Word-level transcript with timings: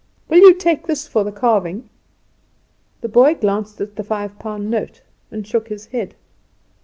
"Will 0.29 0.39
you 0.39 0.55
take 0.55 0.87
this 0.87 1.07
for 1.07 1.21
your 1.21 1.31
carving?" 1.31 1.87
The 3.01 3.07
boy 3.07 3.35
glanced 3.35 3.79
at 3.81 3.97
the 3.97 4.03
five 4.03 4.39
pound 4.39 4.71
note 4.71 5.03
and 5.29 5.45
shook 5.45 5.67
his 5.67 5.85
head. 5.93 6.15